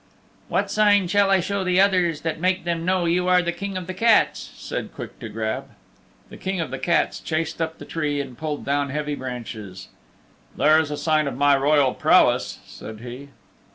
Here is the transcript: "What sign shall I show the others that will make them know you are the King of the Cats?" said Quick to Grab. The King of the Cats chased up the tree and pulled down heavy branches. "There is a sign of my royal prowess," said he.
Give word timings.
"What 0.47 0.71
sign 0.71 1.07
shall 1.07 1.29
I 1.29 1.41
show 1.41 1.63
the 1.63 1.79
others 1.79 2.21
that 2.21 2.37
will 2.37 2.41
make 2.41 2.63
them 2.63 2.83
know 2.83 3.05
you 3.05 3.27
are 3.27 3.43
the 3.43 3.51
King 3.51 3.77
of 3.77 3.85
the 3.85 3.93
Cats?" 3.93 4.49
said 4.55 4.91
Quick 4.95 5.19
to 5.19 5.29
Grab. 5.29 5.67
The 6.31 6.37
King 6.37 6.59
of 6.59 6.71
the 6.71 6.79
Cats 6.79 7.19
chased 7.19 7.61
up 7.61 7.77
the 7.77 7.85
tree 7.85 8.19
and 8.19 8.35
pulled 8.35 8.65
down 8.65 8.89
heavy 8.89 9.13
branches. 9.13 9.89
"There 10.57 10.79
is 10.79 10.89
a 10.89 10.97
sign 10.97 11.27
of 11.27 11.37
my 11.37 11.55
royal 11.55 11.93
prowess," 11.93 12.57
said 12.65 13.01
he. 13.01 13.29